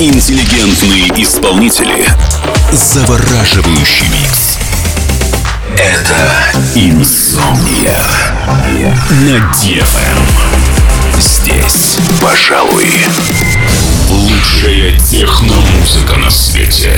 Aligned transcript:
Интеллигентные 0.00 1.06
исполнители. 1.22 2.08
Завораживающий 2.72 4.08
микс. 4.08 4.41
Инсомния. 6.74 7.96
На 8.46 9.38
DFM. 9.54 10.18
Здесь, 11.18 11.96
пожалуй, 12.20 13.06
лучшая 14.10 14.98
техномузыка 14.98 16.16
на 16.16 16.30
свете. 16.30 16.94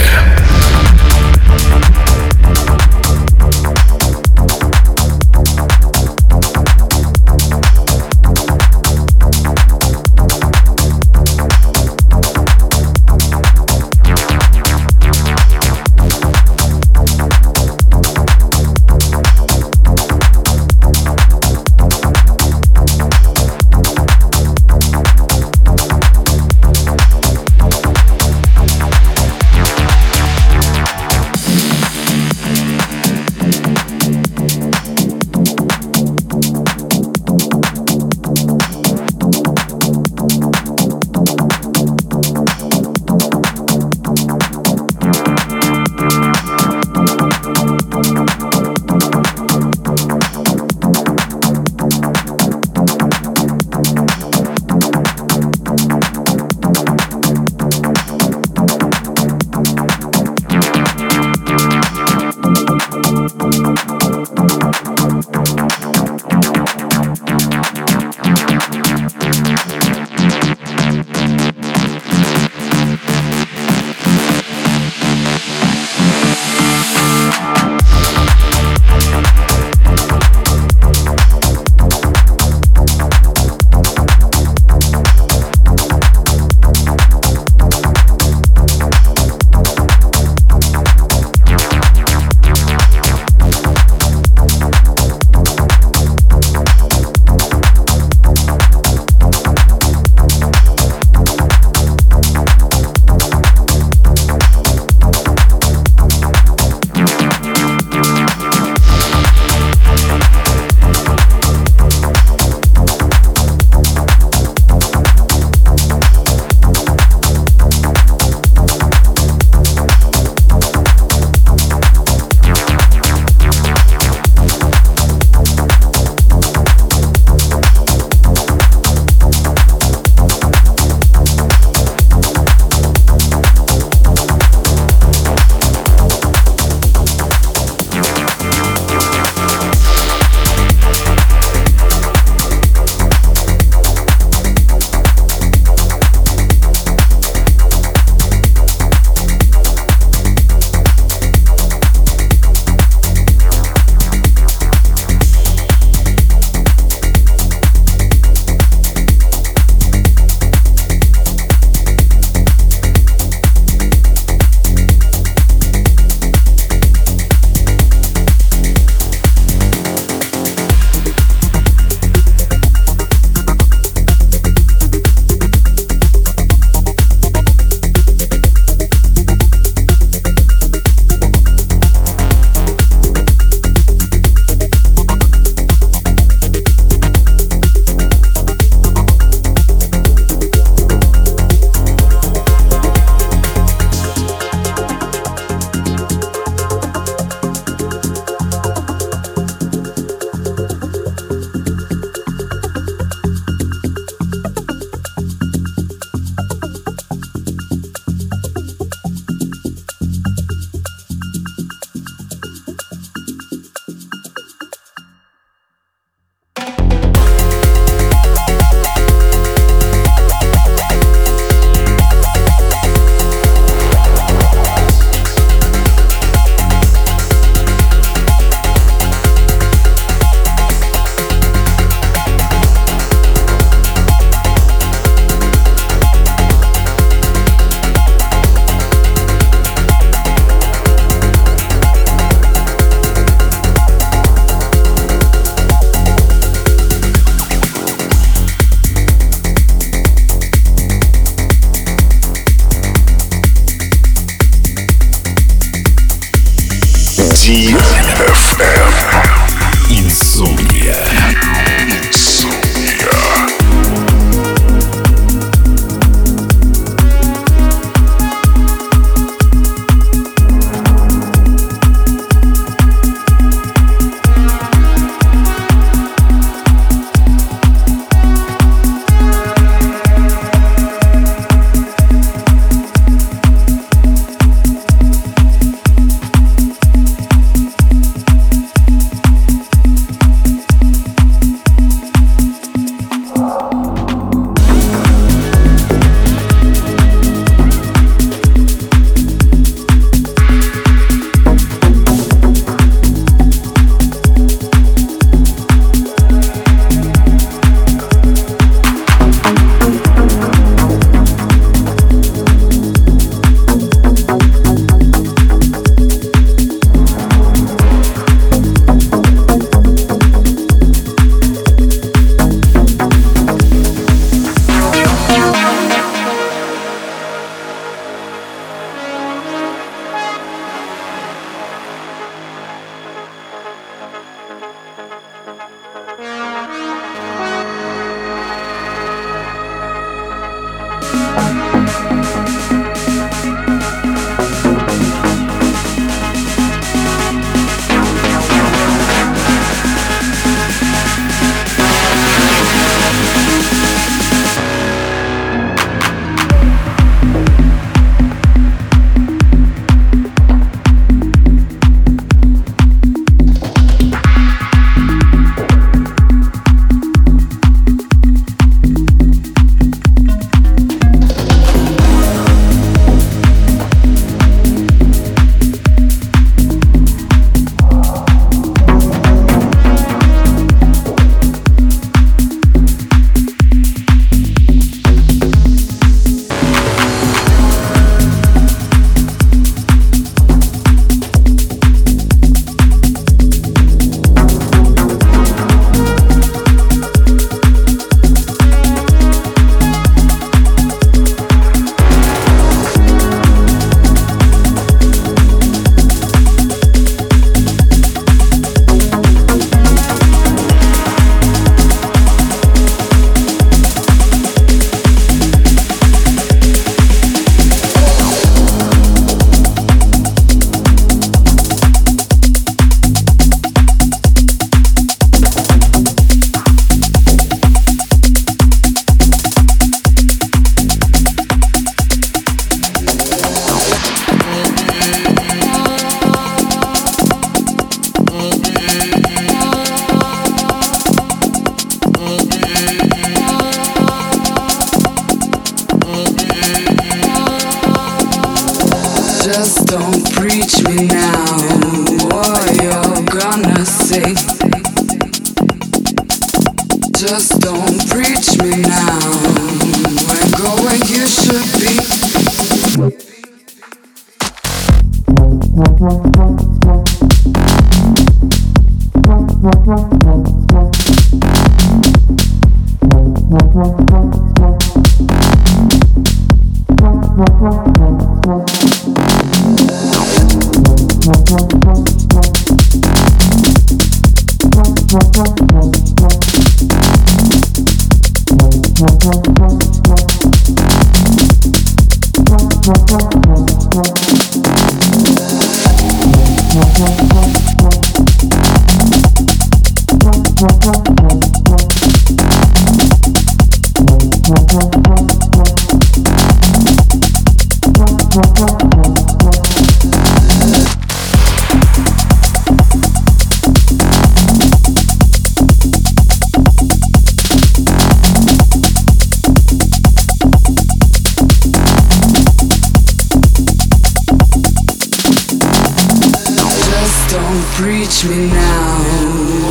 Preach 527.77 528.25
me 528.25 528.47
now 528.51 528.99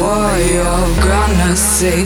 what 0.02 0.38
you're 0.52 1.06
gonna 1.08 1.56
say. 1.56 2.04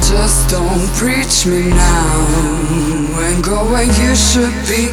Just 0.00 0.48
don't 0.48 0.88
preach 0.96 1.44
me 1.44 1.68
now 1.68 3.16
and 3.20 3.44
go 3.44 3.70
where 3.70 3.84
you 3.84 4.16
should 4.16 4.56
be. 4.66 4.88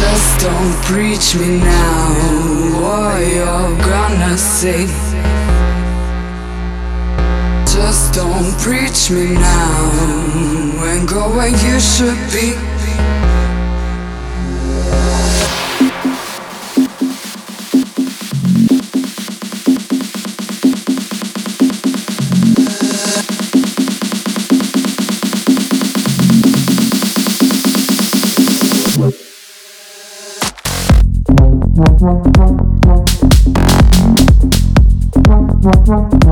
Just 0.00 0.40
don't 0.40 0.74
preach 0.88 1.34
me 1.34 1.58
now 1.58 2.14
what 2.80 3.20
you're 3.20 3.76
gonna 3.84 4.38
say. 4.38 4.86
Just 7.66 8.14
don't 8.14 8.52
preach 8.58 9.10
me 9.10 9.34
now 9.34 9.92
and 10.88 11.06
go 11.06 11.28
where 11.36 11.50
you 11.50 11.78
should 11.78 12.16
be. 12.32 12.75
What? 35.86 36.26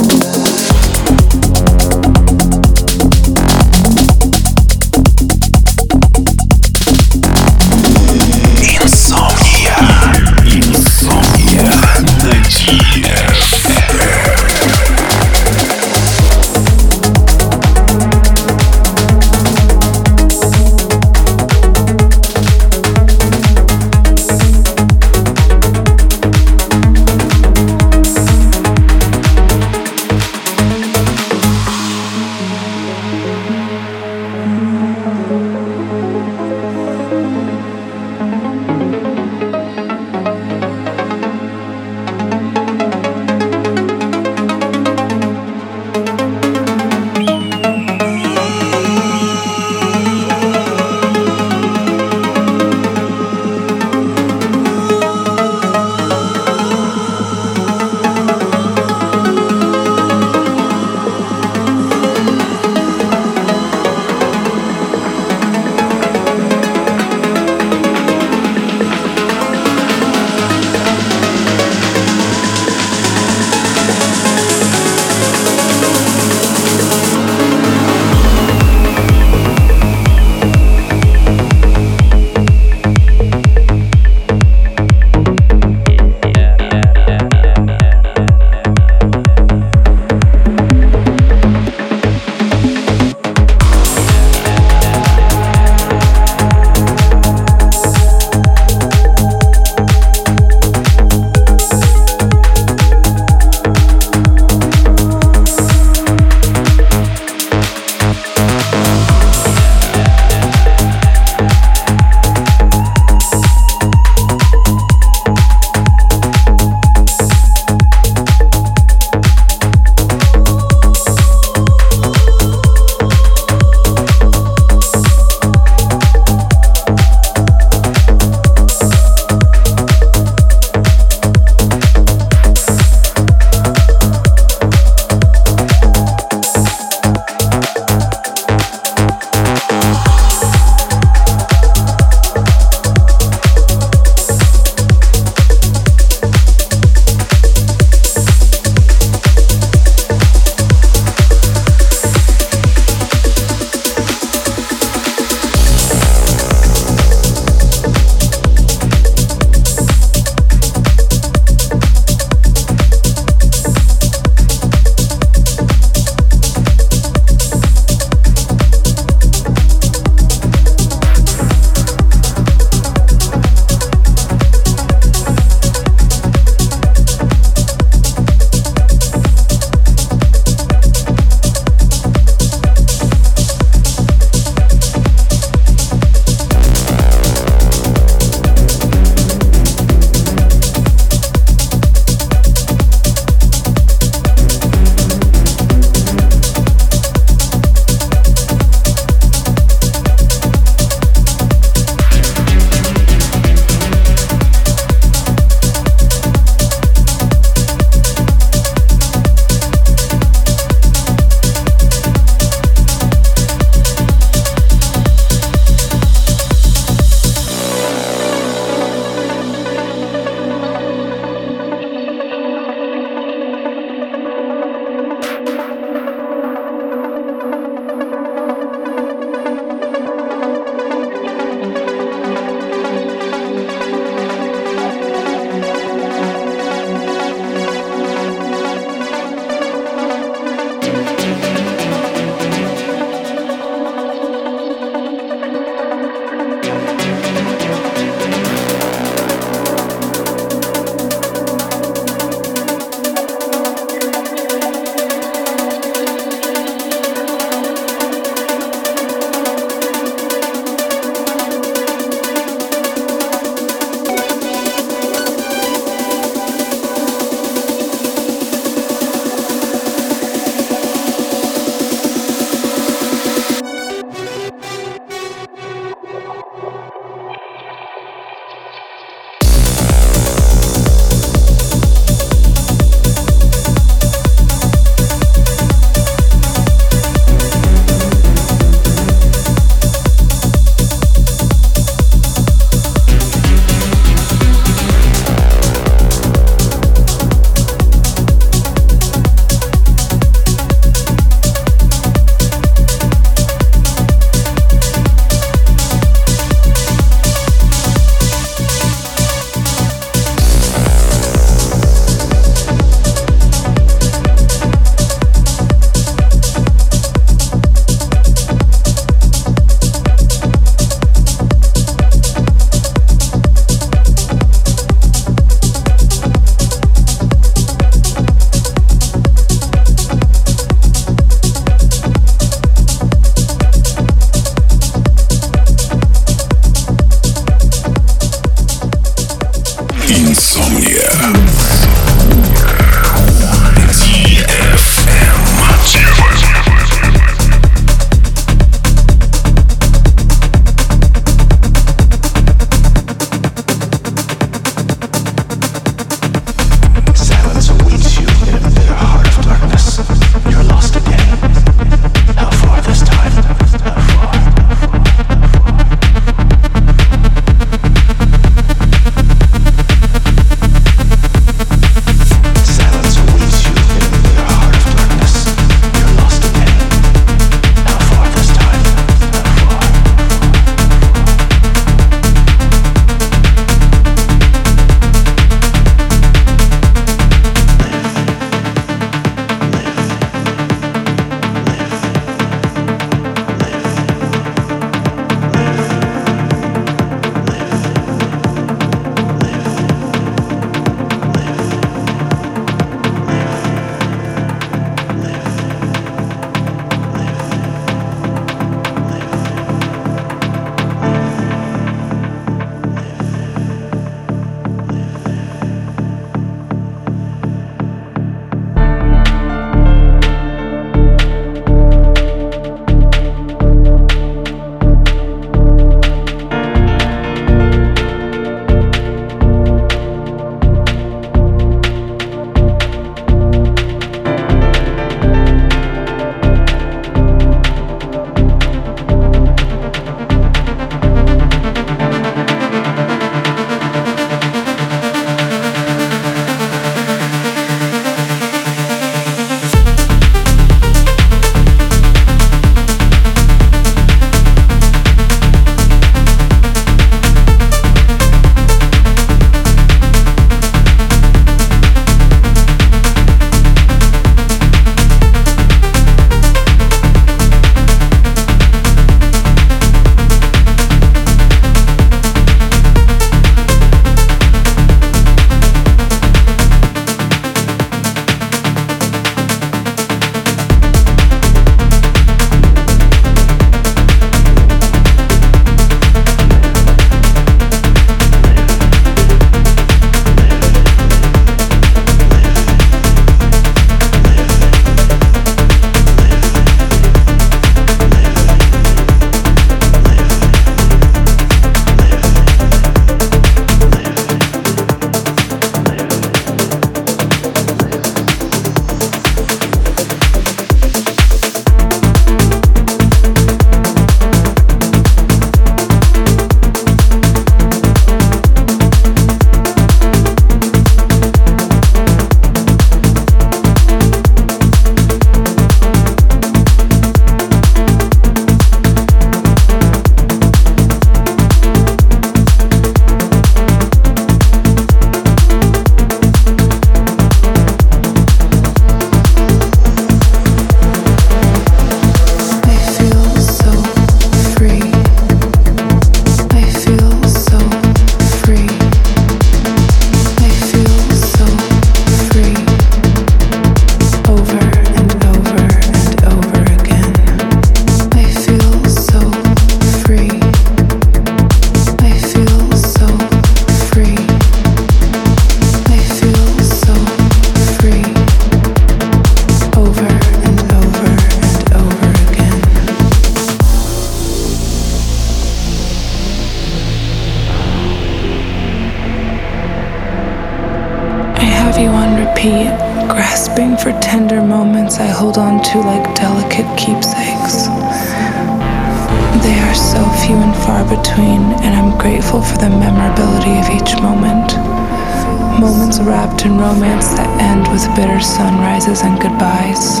Moments 595.60 596.00
wrapped 596.00 596.46
in 596.46 596.56
romance 596.56 597.12
that 597.20 597.28
end 597.36 597.68
with 597.68 597.84
bitter 597.92 598.16
sunrises 598.16 599.04
and 599.04 599.20
goodbyes. 599.20 600.00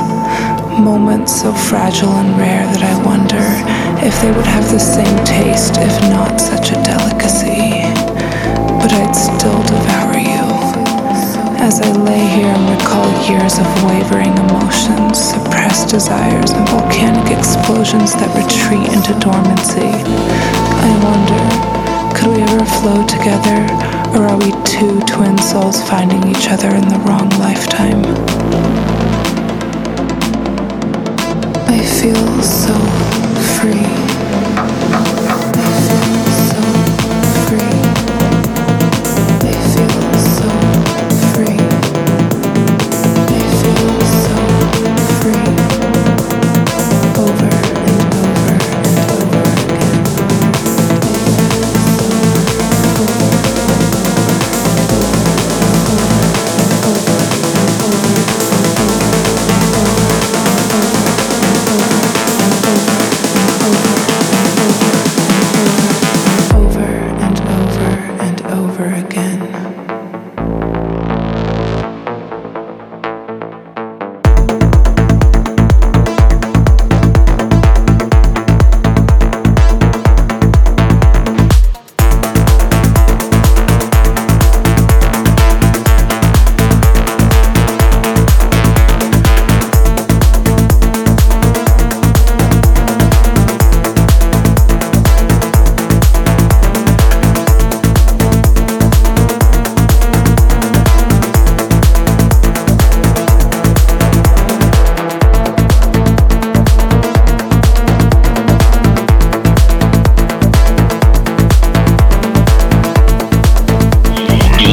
Moments 0.80 1.44
so 1.44 1.52
fragile 1.52 2.16
and 2.16 2.32
rare 2.40 2.64
that 2.64 2.80
I 2.80 2.96
wonder 3.04 3.44
if 4.00 4.16
they 4.24 4.32
would 4.32 4.48
have 4.48 4.64
the 4.72 4.80
same 4.80 5.12
taste 5.28 5.76
if 5.76 5.92
not 6.08 6.40
such 6.40 6.72
a 6.72 6.80
delicacy. 6.80 7.84
But 8.80 8.88
I'd 8.88 9.12
still 9.12 9.60
devour 9.68 10.16
you. 10.16 10.48
As 11.60 11.84
I 11.84 11.92
lay 11.92 12.24
here 12.40 12.48
and 12.48 12.64
recall 12.80 13.04
years 13.28 13.60
of 13.60 13.68
wavering 13.84 14.32
emotions, 14.48 15.20
suppressed 15.20 15.92
desires, 15.92 16.56
and 16.56 16.64
volcanic 16.72 17.36
explosions 17.36 18.16
that 18.16 18.32
retreat 18.32 18.88
into 18.96 19.12
dormancy, 19.20 19.92
I 19.92 20.90
wonder 21.04 21.44
could 22.16 22.32
we 22.32 22.40
ever 22.48 22.64
flow 22.80 23.04
together, 23.04 23.99
or 24.14 24.26
are 24.26 24.38
we 24.38 24.50
two 24.64 25.00
twin 25.02 25.38
souls 25.38 25.82
finding 25.88 26.26
each 26.28 26.48
other 26.48 26.68
in 26.68 26.88
the 26.88 26.98
wrong 27.06 27.28
lifetime? 27.38 28.02
I 31.68 31.78
feel 31.84 32.42
so 32.42 32.74
free. 33.56 33.99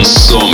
song. 0.07 0.46